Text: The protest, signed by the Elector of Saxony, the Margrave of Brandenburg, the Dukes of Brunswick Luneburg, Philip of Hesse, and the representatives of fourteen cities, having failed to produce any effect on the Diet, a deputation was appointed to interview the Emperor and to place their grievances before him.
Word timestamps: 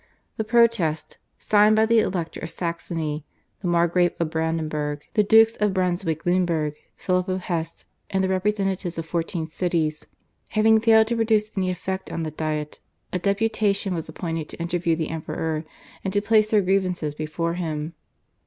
The 0.37 0.43
protest, 0.43 1.19
signed 1.37 1.75
by 1.75 1.85
the 1.85 1.99
Elector 1.99 2.39
of 2.39 2.49
Saxony, 2.49 3.23
the 3.61 3.67
Margrave 3.67 4.13
of 4.19 4.31
Brandenburg, 4.31 5.03
the 5.13 5.21
Dukes 5.21 5.55
of 5.57 5.75
Brunswick 5.75 6.25
Luneburg, 6.25 6.73
Philip 6.95 7.27
of 7.29 7.41
Hesse, 7.41 7.85
and 8.09 8.23
the 8.23 8.27
representatives 8.27 8.97
of 8.97 9.05
fourteen 9.05 9.45
cities, 9.47 10.07
having 10.47 10.79
failed 10.79 11.05
to 11.05 11.15
produce 11.15 11.51
any 11.55 11.69
effect 11.69 12.11
on 12.11 12.23
the 12.23 12.31
Diet, 12.31 12.79
a 13.13 13.19
deputation 13.19 13.93
was 13.93 14.09
appointed 14.09 14.49
to 14.49 14.59
interview 14.59 14.95
the 14.95 15.09
Emperor 15.11 15.65
and 16.03 16.11
to 16.15 16.19
place 16.19 16.49
their 16.49 16.61
grievances 16.63 17.13
before 17.13 17.53
him. 17.53 17.93